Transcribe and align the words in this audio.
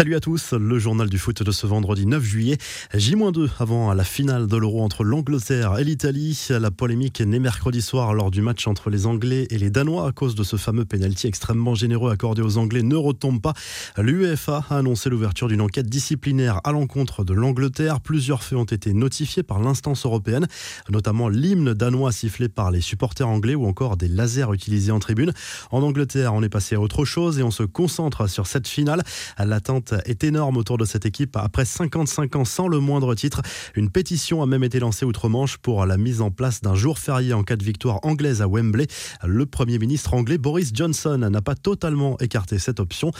Salut 0.00 0.14
à 0.14 0.20
tous, 0.20 0.54
le 0.54 0.78
journal 0.78 1.10
du 1.10 1.18
foot 1.18 1.42
de 1.42 1.50
ce 1.50 1.66
vendredi 1.66 2.06
9 2.06 2.24
juillet. 2.24 2.56
J-2 2.94 3.50
avant 3.58 3.92
la 3.92 4.02
finale 4.02 4.46
de 4.46 4.56
l'Euro 4.56 4.82
entre 4.82 5.04
l'Angleterre 5.04 5.78
et 5.78 5.84
l'Italie. 5.84 6.46
La 6.48 6.70
polémique 6.70 7.20
est 7.20 7.26
née 7.26 7.38
mercredi 7.38 7.82
soir 7.82 8.14
lors 8.14 8.30
du 8.30 8.40
match 8.40 8.66
entre 8.66 8.88
les 8.88 9.04
Anglais 9.04 9.46
et 9.50 9.58
les 9.58 9.68
Danois 9.68 10.08
à 10.08 10.12
cause 10.12 10.34
de 10.34 10.42
ce 10.42 10.56
fameux 10.56 10.86
pénalty 10.86 11.26
extrêmement 11.26 11.74
généreux 11.74 12.10
accordé 12.10 12.40
aux 12.40 12.56
Anglais 12.56 12.82
ne 12.82 12.96
retombe 12.96 13.42
pas. 13.42 13.52
L'UEFA 13.98 14.64
a 14.70 14.78
annoncé 14.78 15.10
l'ouverture 15.10 15.48
d'une 15.48 15.60
enquête 15.60 15.90
disciplinaire 15.90 16.62
à 16.64 16.72
l'encontre 16.72 17.22
de 17.22 17.34
l'Angleterre. 17.34 18.00
Plusieurs 18.00 18.42
faits 18.42 18.58
ont 18.58 18.64
été 18.64 18.94
notifiés 18.94 19.42
par 19.42 19.60
l'instance 19.60 20.06
européenne, 20.06 20.46
notamment 20.88 21.28
l'hymne 21.28 21.74
danois 21.74 22.10
sifflé 22.10 22.48
par 22.48 22.70
les 22.70 22.80
supporters 22.80 23.28
anglais 23.28 23.54
ou 23.54 23.66
encore 23.66 23.98
des 23.98 24.08
lasers 24.08 24.50
utilisés 24.54 24.92
en 24.92 24.98
tribune. 24.98 25.34
En 25.70 25.82
Angleterre, 25.82 26.32
on 26.32 26.42
est 26.42 26.48
passé 26.48 26.74
à 26.74 26.80
autre 26.80 27.04
chose 27.04 27.38
et 27.38 27.42
on 27.42 27.50
se 27.50 27.64
concentre 27.64 28.30
sur 28.30 28.46
cette 28.46 28.66
finale. 28.66 29.02
L'attente 29.38 29.89
est 30.04 30.24
énorme 30.24 30.56
autour 30.56 30.78
de 30.78 30.84
cette 30.84 31.06
équipe 31.06 31.36
après 31.36 31.64
55 31.64 32.36
ans 32.36 32.44
sans 32.44 32.68
le 32.68 32.80
moindre 32.80 33.14
titre. 33.14 33.42
Une 33.74 33.90
pétition 33.90 34.42
a 34.42 34.46
même 34.46 34.64
été 34.64 34.80
lancée 34.80 35.04
outre-Manche 35.04 35.58
pour 35.58 35.86
la 35.86 35.96
mise 35.96 36.20
en 36.20 36.30
place 36.30 36.60
d'un 36.60 36.74
jour 36.74 36.98
férié 36.98 37.32
en 37.32 37.42
cas 37.42 37.56
de 37.56 37.64
victoire 37.64 38.00
anglaise 38.02 38.42
à 38.42 38.48
Wembley. 38.48 38.86
Le 39.24 39.46
Premier 39.46 39.78
ministre 39.78 40.14
anglais 40.14 40.38
Boris 40.38 40.70
Johnson 40.74 41.18
n'a 41.18 41.42
pas 41.42 41.54
totalement 41.54 42.16
écarté 42.18 42.58
cette 42.58 42.80
option. 42.80 43.10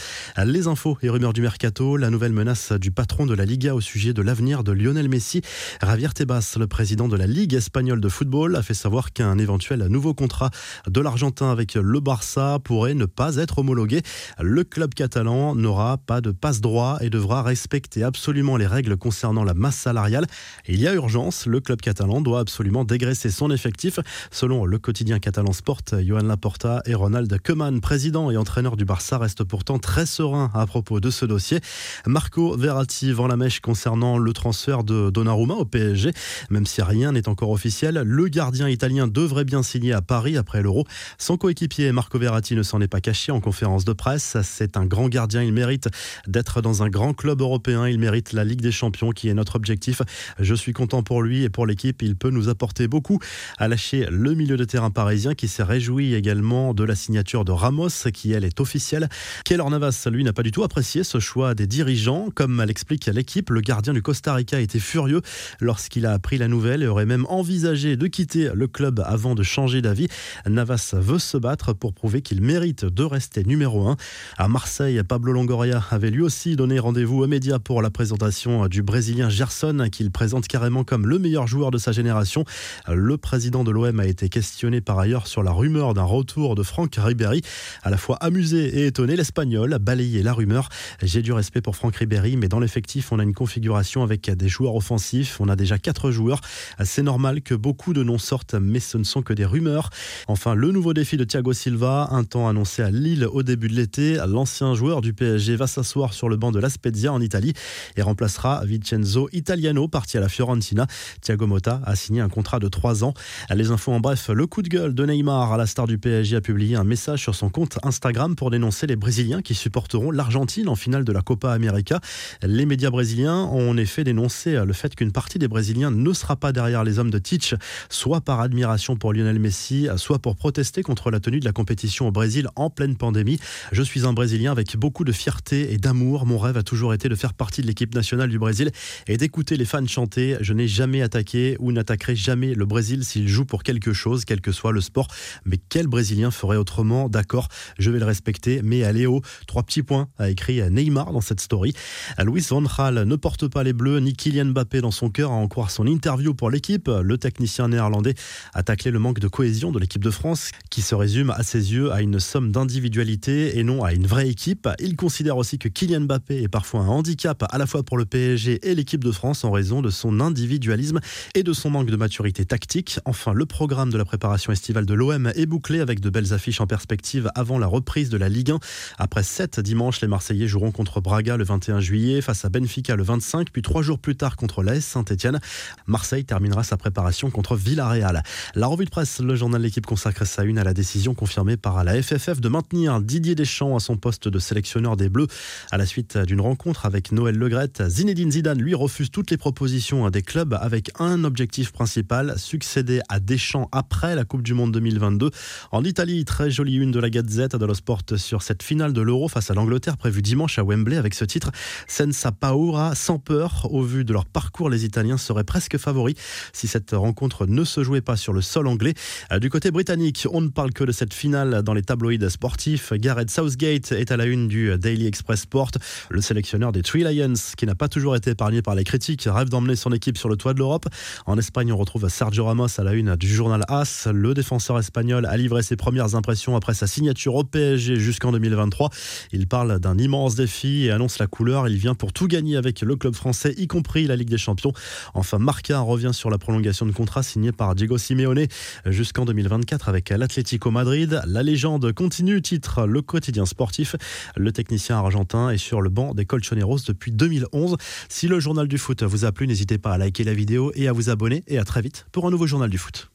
Les 0.45 0.67
infos 0.67 0.99
et 1.03 1.09
rumeurs 1.09 1.33
du 1.33 1.43
mercato, 1.43 1.97
la 1.97 2.11
nouvelle 2.11 2.33
menace 2.33 2.73
du 2.73 2.91
patron 2.91 3.27
de 3.27 3.35
la 3.35 3.45
Liga 3.45 3.75
au 3.75 3.81
sujet 3.81 4.13
de 4.13 4.23
l'avenir 4.23 4.65
de 4.65 4.73
Lionel 4.73 5.09
Messi. 5.09 5.43
Javier 5.83 6.09
Tebas, 6.15 6.57
le 6.59 6.67
président 6.67 7.09
de 7.09 7.17
la 7.17 7.27
Ligue 7.27 7.55
espagnole 7.55 8.01
de 8.01 8.09
football, 8.09 8.57
a 8.57 8.63
fait 8.63 8.75
savoir 8.75 9.13
qu'un 9.13 9.39
éventuel 9.39 9.87
nouveau 9.87 10.15
contrat 10.15 10.51
de 10.87 11.01
l'Argentin 11.01 11.51
avec 11.51 11.75
le 11.75 12.01
Barça 12.01 12.59
pourrait 12.63 12.95
ne 12.95 13.07
pas 13.07 13.37
être 13.37 13.59
homologué. 13.59 14.03
Le 14.41 14.65
club 14.65 14.95
catalan 14.95 15.55
n'aura 15.55 15.99
pas 15.99 16.21
de 16.21 16.31
passe-droit 16.61 16.99
et 17.01 17.11
devra 17.11 17.43
respecter 17.43 18.03
absolument 18.03 18.57
les 18.57 18.67
règles 18.67 18.97
concernant 18.97 19.45
la 19.45 19.55
masse 19.55 19.77
salariale. 19.77 20.27
il 20.69 20.81
y 20.81 20.87
a 20.87 20.95
urgence, 20.95 21.47
le 21.47 21.61
club 21.61 21.81
catalan 21.81 22.21
doit 22.21 22.41
absolument 22.41 22.85
dégraisser 22.85 23.31
son 23.31 23.51
effectif. 23.51 23.99
Selon 24.31 24.67
le 24.67 24.79
quotidien 24.79 25.19
catalan 25.19 25.53
Sport, 25.53 25.83
Johan 26.03 26.23
Laporta 26.23 26.83
et 26.85 26.95
Ronald 26.95 27.35
Koeman, 27.41 27.81
président 27.81 28.31
et 28.31 28.37
entraîneur 28.37 28.77
du 28.77 28.85
Barça, 28.85 29.17
restent 29.19 29.45
pourtant 29.45 29.79
très 29.79 30.07
sereins 30.07 30.51
à 30.55 30.67
propos 30.67 31.01
de 31.01 31.11
ce 31.11 31.25
dossier. 31.25 31.61
Marco 32.07 32.57
Verratti 32.57 33.13
vend 33.13 33.27
la 33.27 33.37
mèche 33.37 33.61
concernant 33.61 34.19
le 34.19 34.33
transfert 34.33 34.85
de 34.85 35.11
Donnarumma 35.11 35.55
au 35.55 35.65
PSG. 35.65 36.13
Même 36.51 36.67
si 36.67 36.83
rien 36.83 37.13
n'est 37.13 37.29
encore 37.29 37.51
officiel, 37.51 38.03
le 38.05 38.29
gardien 38.29 38.69
italien 38.69 39.09
devrait 39.09 39.45
bien 39.45 39.63
signer 39.63 39.93
à 39.93 40.03
Paris 40.03 40.37
après 40.37 40.63
l'Euro. 40.63 40.85
Son 41.19 41.37
coéquipier 41.37 41.93
Marco 41.93 42.19
Verratti 42.19 42.55
ne 42.55 42.63
s'en 42.63 42.81
est 42.81 42.89
pas 42.89 43.01
caché 43.01 43.33
en 43.33 43.41
conférence 43.41 43.85
de 43.85 43.93
presse. 43.93 44.37
C'est 44.43 44.77
un 44.77 44.85
grand 44.85 45.09
gardien, 45.09 45.43
il 45.43 45.53
mérite 45.53 45.89
d'être 46.27 46.40
dans 46.41 46.83
un 46.83 46.89
grand 46.89 47.13
club 47.15 47.41
européen. 47.41 47.87
Il 47.87 47.99
mérite 47.99 48.33
la 48.33 48.45
Ligue 48.45 48.61
des 48.61 48.73
Champions 48.73 49.11
qui 49.11 49.29
est 49.29 49.35
notre 49.35 49.57
objectif. 49.57 50.03
Je 50.39 50.55
suis 50.55 50.73
content 50.73 51.03
pour 51.03 51.23
lui 51.23 51.45
et 51.45 51.51
pour 51.51 51.67
l'équipe. 51.67 52.03
Il 52.03 52.17
peut 52.17 52.31
nous 52.31 52.49
apporter 52.49 52.89
beaucoup. 52.89 53.19
À 53.59 53.69
lâcher 53.69 54.07
le 54.11 54.35
milieu 54.35 54.57
de 54.57 54.65
terrain 54.65 54.91
parisien 54.91 55.35
qui 55.35 55.49
s'est 55.49 55.63
réjoui 55.63 56.15
également 56.15 56.75
de 56.75 56.83
la 56.85 56.95
signature 56.95 57.45
de 57.45 57.53
Ramos 57.53 57.89
qui 58.13 58.33
elle 58.33 58.45
est 58.45 58.61
officielle. 58.61 59.09
Keylor 59.45 59.71
Navas, 59.71 60.09
lui, 60.11 60.25
n'a 60.25 60.33
pas 60.33 60.43
du 60.43 60.51
tout 60.51 60.63
apprécié 60.63 61.05
ce 61.05 61.19
choix 61.19 61.55
des 61.55 61.67
dirigeants. 61.67 62.29
Comme 62.35 62.63
l'explique 62.65 63.07
l'équipe, 63.07 63.51
le 63.51 63.61
gardien 63.61 63.93
du 63.93 64.03
Costa 64.03 64.35
Rica 64.35 64.61
était 64.61 64.79
furieux 64.79 65.21
lorsqu'il 65.61 66.07
a 66.07 66.13
appris 66.13 66.39
la 66.39 66.49
nouvelle 66.49 66.83
et 66.83 66.87
aurait 66.87 67.07
même 67.07 67.27
envisagé 67.29 67.97
de 67.97 68.07
quitter 68.07 68.51
le 68.55 68.67
club 68.67 69.03
avant 69.05 69.35
de 69.35 69.43
changer 69.43 69.83
d'avis. 69.83 70.09
Navas 70.47 70.95
veut 70.95 71.19
se 71.19 71.37
battre 71.37 71.75
pour 71.75 71.93
prouver 71.93 72.23
qu'il 72.23 72.41
mérite 72.41 72.85
de 72.85 73.05
rester 73.05 73.45
numéro 73.45 73.89
1. 73.89 73.97
À 74.39 74.49
Marseille, 74.49 75.03
Pablo 75.03 75.33
Longoria 75.33 75.83
avait 75.91 76.11
lui 76.11 76.23
aussi 76.23 76.30
donné 76.31 76.79
rendez-vous 76.79 77.23
aux 77.23 77.27
médias 77.27 77.59
pour 77.59 77.83
la 77.83 77.91
présentation 77.91 78.69
du 78.69 78.83
Brésilien 78.83 79.29
Gerson, 79.29 79.89
qu'il 79.91 80.13
présente 80.13 80.47
carrément 80.47 80.85
comme 80.85 81.07
le 81.07 81.19
meilleur 81.19 81.49
joueur 81.49 81.73
de 81.73 81.79
sa 81.79 81.91
génération. 81.91 82.45
Le 82.89 83.17
président 83.17 83.65
de 83.65 83.73
l'OM 83.73 83.99
a 83.99 84.07
été 84.07 84.29
questionné 84.29 84.81
par 84.81 84.99
ailleurs 84.99 85.27
sur 85.27 85.43
la 85.43 85.51
rumeur 85.51 85.93
d'un 85.93 86.05
retour 86.05 86.55
de 86.55 86.63
Franck 86.63 86.95
Ribéry. 86.99 87.43
À 87.83 87.91
la 87.91 87.97
fois 87.97 88.17
amusé 88.21 88.81
et 88.81 88.87
étonné, 88.87 89.17
l'Espagnol 89.17 89.73
a 89.73 89.81
balayé 89.81 90.23
la 90.23 90.33
rumeur. 90.33 90.69
J'ai 91.03 91.21
du 91.21 91.33
respect 91.33 91.63
pour 91.63 91.75
Franck 91.75 91.97
Ribéry, 91.97 92.37
mais 92.37 92.49
dans 92.49 92.61
l'effectif, 92.61 93.11
on 93.11 93.19
a 93.19 93.25
une 93.25 93.35
configuration 93.35 94.05
avec 94.05 94.31
des 94.31 94.49
joueurs 94.49 94.77
offensifs. 94.77 95.41
On 95.41 95.49
a 95.49 95.57
déjà 95.57 95.79
quatre 95.79 96.13
joueurs. 96.13 96.41
C'est 96.85 97.03
normal 97.03 97.43
que 97.43 97.55
beaucoup 97.55 97.93
de 97.93 98.05
noms 98.05 98.19
sortent, 98.19 98.55
mais 98.55 98.81
ce 98.81 98.99
ne 98.99 99.05
sont 99.05 99.23
que 99.23 99.33
des 99.33 99.45
rumeurs. 99.45 99.91
Enfin, 100.29 100.55
le 100.55 100.71
nouveau 100.71 100.95
défi 100.95 101.17
de 101.17 101.25
Thiago 101.25 101.53
Silva, 101.53 102.09
un 102.13 102.23
temps 102.23 102.49
annoncé 102.49 102.83
à 102.83 102.91
Lille 102.91 103.27
au 103.27 103.43
début 103.43 103.69
de 103.69 103.75
l'été. 103.75 104.19
L'ancien 104.29 104.75
joueur 104.75 105.01
du 105.01 105.13
PSG 105.13 105.57
va 105.57 105.67
s'asseoir 105.67 106.13
sur 106.13 106.20
le 106.29 106.37
banc 106.37 106.53
de 106.53 106.59
la 106.59 106.69
Spezia 106.69 107.13
en 107.13 107.21
Italie 107.21 107.53
et 107.97 108.03
remplacera 108.03 108.63
Vincenzo 108.65 109.29
Italiano, 109.33 109.89
parti 109.89 110.17
à 110.17 110.21
la 110.21 110.29
Fiorentina. 110.29 110.87
Thiago 111.21 111.47
Motta 111.47 111.81
a 111.85 111.97
signé 111.97 112.21
un 112.21 112.29
contrat 112.29 112.59
de 112.59 112.69
3 112.69 113.05
ans. 113.05 113.15
Les 113.55 113.71
infos 113.71 113.93
en 113.93 114.01
bref, 114.01 114.29
le 114.29 114.47
coup 114.47 114.63
de 114.63 114.69
gueule 114.69 114.95
de 114.95 115.05
Neymar 115.05 115.53
à 115.53 115.57
la 115.57 115.67
star 115.67 115.87
du 115.87 115.99
PSG 115.99 116.37
a 116.37 116.41
publié 116.41 116.77
un 116.77 116.85
message 116.85 117.23
sur 117.23 117.35
son 117.35 117.49
compte 117.49 117.79
Instagram 117.83 118.37
pour 118.37 118.51
dénoncer 118.51 118.87
les 118.87 118.97
Brésiliens 118.97 119.43
qui 119.43 119.55
supporteront 119.55 120.11
l'Argentine 120.11 120.69
en 120.69 120.77
finale 120.77 121.05
de 121.05 121.13
la 121.13 121.23
Copa 121.23 121.53
América. 121.53 122.01
Les 122.43 122.67
médias 122.67 122.91
brésiliens 122.91 123.45
ont 123.45 123.71
en 123.71 123.77
effet 123.77 124.05
dénoncé 124.05 124.65
le 124.65 124.73
fait 124.73 124.95
qu'une 124.95 125.13
partie 125.13 125.39
des 125.39 125.49
Brésiliens 125.49 125.91
ne 125.91 126.13
sera 126.13 126.37
pas 126.37 126.53
derrière 126.53 126.85
les 126.85 126.99
hommes 126.99 127.11
de 127.11 127.19
Titch, 127.19 127.55
soit 127.89 128.21
par 128.21 128.41
admiration 128.41 128.97
pour 128.97 129.13
Lionel 129.13 129.39
Messi, 129.39 129.89
soit 129.97 130.19
pour 130.19 130.37
protester 130.37 130.83
contre 130.83 131.11
la 131.11 131.21
tenue 131.21 131.41
de 131.41 131.45
la 131.45 131.53
compétition 131.53 132.09
au 132.09 132.11
Brésil 132.11 132.49
en 132.57 132.71
pleine 132.71 132.97
pandémie. 132.97 133.39
Je 133.73 133.83
suis 133.83 134.07
un 134.07 134.13
Brésilien 134.13 134.53
avec 134.53 134.77
beaucoup 134.77 135.05
de 135.05 135.13
fierté 135.13 135.73
et 135.73 135.79
d'amour. 135.79 136.10
Mon 136.11 136.39
rêve 136.39 136.57
a 136.57 136.63
toujours 136.63 136.93
été 136.93 137.09
de 137.09 137.15
faire 137.15 137.35
partie 137.35 137.63
de 137.63 137.67
l'équipe 137.67 137.95
nationale 137.95 138.29
du 138.29 138.39
Brésil 138.39 138.71
et 139.07 139.17
d'écouter 139.17 139.57
les 139.57 139.65
fans 139.65 139.87
chanter. 139.87 140.37
Je 140.41 140.53
n'ai 140.53 140.67
jamais 140.67 141.03
attaqué 141.03 141.57
ou 141.61 141.71
n'attaquerai 141.73 142.17
jamais 142.17 142.55
le 142.55 142.67
Brésil 142.67 143.05
s'il 143.05 143.29
joue 143.29 143.45
pour 143.45 143.63
quelque 143.63 143.93
chose, 143.93 144.25
quel 144.25 144.41
que 144.41 144.53
soit 144.53 144.73
le 144.73 144.81
sport. 144.81 145.07
Mais 145.45 145.59
quel 145.69 145.87
Brésilien 145.87 146.31
ferait 146.31 146.57
autrement? 146.57 147.09
D'accord, 147.09 147.49
je 147.79 147.91
vais 147.91 148.01
le 148.01 148.05
respecter, 148.05 148.61
mais 148.63 148.83
allez 148.83 149.07
haut. 149.07 149.23
Trois 149.47 149.63
petits 149.63 149.83
points, 149.83 150.09
a 150.19 150.31
écrit 150.31 150.61
Neymar 150.71 151.13
dans 151.13 151.21
cette 151.21 151.41
story. 151.41 151.73
Louis 152.19 152.45
Van 152.51 152.63
Gaal 152.63 153.05
ne 153.05 153.17
porte 153.17 153.47
pas 153.49 153.63
les 153.63 153.73
bleus, 153.73 154.01
ni 154.01 154.15
Kylian 154.15 154.47
Mbappé 154.47 154.81
dans 154.81 154.91
son 154.91 155.11
cœur, 155.11 155.31
à 155.31 155.35
en 155.35 155.47
croire 155.47 155.71
son 155.71 155.87
interview 155.87 156.35
pour 156.35 156.51
l'équipe. 156.51 156.89
Le 156.89 157.19
technicien 157.19 157.69
néerlandais 157.69 158.15
a 158.53 158.63
taclé 158.63 158.91
le 158.91 158.99
manque 158.99 159.21
de 159.21 159.29
cohésion 159.29 159.71
de 159.71 159.79
l'équipe 159.79 160.03
de 160.03 160.11
France, 160.11 160.51
qui 160.71 160.83
se 160.83 160.95
résume 160.95 161.31
à 161.31 161.43
ses 161.43 161.73
yeux 161.73 161.93
à 161.93 162.03
une 162.03 162.19
somme 162.19 162.51
d'individualité 162.53 163.59
et 163.59 163.63
non 163.63 163.85
à 163.85 163.93
une 163.93 164.07
vraie 164.07 164.29
équipe. 164.29 164.69
Il 164.79 164.97
considère 164.97 165.37
aussi 165.37 165.59
que 165.59 165.69
Kylian 165.69 166.00
Mbappé 166.01 166.43
est 166.43 166.49
parfois 166.49 166.81
un 166.81 166.89
handicap 166.89 167.45
à 167.51 167.59
la 167.59 167.67
fois 167.67 167.83
pour 167.83 167.99
le 167.99 168.05
PSG 168.05 168.61
et 168.69 168.75
l'équipe 168.75 169.05
de 169.05 169.13
France 169.13 169.45
en 169.45 169.51
raison 169.51 169.83
de 169.83 169.91
son 169.91 170.21
individualisme 170.21 171.01
et 171.35 171.43
de 171.43 171.53
son 171.53 171.71
manque 171.71 171.91
de 171.91 171.97
maturité 171.97 172.45
tactique. 172.45 172.99
Enfin, 173.05 173.33
le 173.33 173.47
programme 173.47 173.91
de 173.91 173.99
la 173.99 174.05
préparation 174.05 174.53
estivale 174.53 174.87
de 174.87 174.95
l'OM 174.95 175.33
est 175.35 175.47
bouclé 175.47 175.81
avec 175.81 176.01
de 176.01 176.11
belles 176.11 176.33
affiches 176.33 176.61
en 176.61 176.67
perspective 176.67 177.31
avant 177.35 177.59
la 177.59 177.67
reprise 177.67 178.11
de 178.11 178.17
la 178.17 178.29
Ligue 178.29 178.53
1. 178.53 178.59
Après 178.99 179.23
7 179.23 179.61
dimanches, 179.61 180.01
les 180.01 180.09
Marseillais 180.09 180.49
joueront 180.49 180.73
contre 180.73 181.01
Braga 181.01 181.37
le 181.37 181.45
21 181.45 181.81
juillet, 181.81 182.21
face 182.21 182.45
à 182.45 182.49
Benfica 182.49 182.97
le 182.97 183.03
25, 183.03 183.51
puis 183.51 183.63
trois 183.63 183.83
jours 183.83 183.99
plus 183.99 184.17
tard 184.17 184.37
contre 184.37 184.63
l'AS 184.63 184.81
Saint-Etienne. 184.81 185.41
Marseille 185.87 186.25
terminera 186.25 186.65
sa 186.65 186.77
préparation 186.77 187.31
contre 187.31 187.57
Villarreal. 187.57 188.23
La 188.55 188.67
revue 188.67 188.85
de 188.85 188.91
presse, 188.91 189.21
le 189.21 189.35
journal 189.35 189.61
de 189.61 189.67
l'équipe 189.67 189.87
consacre 189.87 190.27
sa 190.27 190.45
une 190.45 190.59
à 190.59 190.65
la 190.65 190.75
décision 190.75 191.15
confirmée 191.15 191.57
par 191.57 191.83
la 191.85 192.03
FFF 192.03 192.41
de 192.41 192.49
maintenir 192.49 193.01
Didier 193.01 193.35
Deschamps 193.35 193.77
à 193.77 193.81
son 193.81 193.97
poste 193.97 194.29
de 194.29 194.39
sélectionneur 194.39 194.97
des 194.97 195.09
Bleus 195.09 195.29
à 195.71 195.77
la 195.77 195.87
suite 195.91 196.17
d'une 196.19 196.41
rencontre 196.41 196.87
avec 196.87 197.11
Noël 197.11 197.35
Legrette. 197.35 197.83
Zinedine 197.89 198.31
Zidane, 198.31 198.63
lui, 198.63 198.77
refuse 198.77 199.11
toutes 199.11 199.33
les 199.33 199.37
propositions 199.37 200.09
des 200.09 200.23
clubs 200.23 200.57
avec 200.61 200.93
un 201.01 201.25
objectif 201.25 201.73
principal, 201.73 202.39
succéder 202.39 203.01
à 203.09 203.19
Deschamps 203.19 203.69
après 203.73 204.15
la 204.15 204.25
Coupe 204.25 204.43
du 204.43 204.55
Monde 204.55 204.71
2022. 204.71 205.31
En 205.73 205.83
Italie, 205.83 206.25
très 206.25 206.49
jolie 206.49 206.77
une 206.77 206.93
de 206.93 207.01
la 207.01 207.11
Gazette 207.11 207.57
dello 207.57 207.75
Sport 207.75 208.03
sur 208.15 208.43
cette 208.43 208.63
finale 208.63 208.93
de 208.93 209.01
l'Euro 209.01 209.27
face 209.27 209.51
à 209.51 209.55
l'Angleterre 209.55 209.97
prévue 209.97 210.23
dimanche 210.23 210.61
à 210.61 210.63
Wembley 210.63 210.97
avec 210.97 211.13
ce 211.13 211.25
titre 211.25 211.51
Senza 211.89 212.31
paura, 212.31 212.95
sans 212.95 213.19
peur. 213.19 213.67
Au 213.73 213.83
vu 213.83 214.05
de 214.05 214.13
leur 214.13 214.27
parcours, 214.27 214.71
les 214.71 214.85
Italiens 214.85 215.19
seraient 215.19 215.43
presque 215.43 215.77
favoris 215.77 216.15
si 216.53 216.69
cette 216.69 216.93
rencontre 216.93 217.47
ne 217.47 217.65
se 217.65 217.83
jouait 217.83 218.01
pas 218.01 218.15
sur 218.15 218.33
le 218.33 218.43
sol 218.43 218.69
anglais. 218.69 218.95
Du 219.41 219.51
côté 219.51 219.73
britannique, 219.73 220.29
on 220.31 220.41
ne 220.41 220.51
parle 220.51 220.73
que 220.73 220.85
de 220.85 220.93
cette 220.93 221.15
finale 221.15 221.65
dans 221.65 221.75
les 221.75 221.83
tabloïds 221.83 222.31
sportifs. 222.31 222.93
Gareth 222.93 223.33
Southgate 223.33 223.91
est 223.91 224.13
à 224.13 224.17
la 224.17 224.27
une 224.27 224.47
du 224.47 224.79
Daily 224.79 225.09
Express 225.09 225.41
Sport. 225.41 225.73
Le 226.09 226.21
sélectionneur 226.21 226.73
des 226.73 226.83
Three 226.83 227.03
Lions, 227.03 227.35
qui 227.57 227.67
n'a 227.67 227.75
pas 227.75 227.89
toujours 227.89 228.17
été 228.17 228.31
épargné 228.31 228.63
par 228.63 228.75
les 228.75 228.85
critiques, 228.85 229.29
rêve 229.31 229.49
d'emmener 229.49 229.77
son 229.77 229.93
équipe 229.93 230.19
sur 230.19 230.29
le 230.29 230.37
toit 230.37 230.55
de 230.55 230.59
l'Europe. 230.59 230.87
En 231.27 231.39
Espagne, 231.39 231.73
on 231.73 231.77
retrouve 231.77 232.09
Sergio 232.09 232.45
Ramos 232.45 232.79
à 232.79 232.85
la 232.85 232.93
une 232.93 233.17
du 233.17 233.29
journal 233.29 233.65
AS. 233.69 234.09
Le 234.13 234.35
défenseur 234.35 234.79
espagnol 234.79 235.27
a 235.27 235.37
livré 235.37 235.63
ses 235.63 235.77
premières 235.77 236.15
impressions 236.15 236.57
après 236.57 236.75
sa 236.75 236.87
signature 236.87 237.35
au 237.35 237.45
PSG 237.45 237.97
jusqu'en 237.97 238.33
2023. 238.33 238.91
Il 239.33 239.47
parle 239.47 239.79
d'un 239.81 239.99
immense 239.99 240.35
défi 240.35 240.87
et 240.87 240.91
annonce 240.91 241.19
la 241.19 241.27
couleur. 241.27 241.69
Il 241.69 241.77
vient 241.77 241.95
pour 241.95 242.13
tout 242.13 242.27
gagner 242.27 242.57
avec 242.57 242.81
le 242.81 242.97
club 242.97 243.15
français, 243.15 243.55
y 243.57 243.67
compris 243.67 244.07
la 244.07 244.17
Ligue 244.17 244.31
des 244.31 244.39
Champions. 244.39 244.73
Enfin, 245.15 245.39
Marca 245.39 245.81
revient 245.81 246.13
sur 246.13 246.31
la 246.31 246.39
prolongation 246.39 246.87
de 246.87 246.93
contrat 246.93 247.23
signé 247.23 247.53
par 247.53 247.75
Diego 247.75 247.99
Simeone 247.99 248.47
jusqu'en 248.87 249.25
2024 249.25 249.89
avec 249.89 250.11
l'Atlético 250.11 250.71
Madrid. 250.71 251.21
La 251.27 251.43
légende 251.43 251.93
continue, 251.93 252.41
titre 252.43 252.87
le 252.87 253.03
quotidien 253.03 253.47
sportif. 253.47 253.97
Le 254.37 254.53
technicien 254.53 254.97
argentin 254.97 255.51
est 255.51 255.59
sur 255.71 255.81
le 255.81 255.89
banc 255.89 256.15
des 256.15 256.27
Colchoneros 256.27 256.81
depuis 256.89 257.13
2011. 257.13 257.77
Si 258.09 258.27
le 258.27 258.41
journal 258.41 258.67
du 258.67 258.77
foot 258.77 259.05
vous 259.05 259.25
a 259.25 259.31
plu, 259.31 259.47
n'hésitez 259.47 259.79
pas 259.79 259.93
à 259.93 259.99
liker 259.99 260.25
la 260.25 260.35
vidéo 260.35 260.73
et 260.75 260.89
à 260.89 260.93
vous 260.93 261.11
abonner. 261.11 261.45
Et 261.47 261.59
à 261.59 261.65
très 261.65 261.81
vite 261.81 262.07
pour 262.11 262.27
un 262.27 262.31
nouveau 262.33 262.49
journal 262.49 262.69
du 262.69 262.79
foot. 262.79 263.09